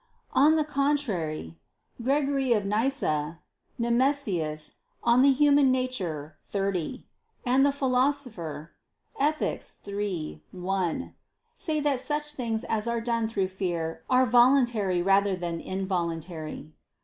[0.33, 1.59] On the contrary,
[2.01, 3.37] Gregory of Nyssa
[3.79, 3.91] [*Nemesius, De
[4.41, 4.73] Nat.
[5.03, 5.23] Hom.
[5.35, 7.03] xxx.]
[7.45, 8.71] and the Philosopher
[9.19, 9.63] (Ethic.
[9.87, 11.13] iii, 1)
[11.53, 16.73] say that such things as are done through fear are "voluntary rather than involuntary."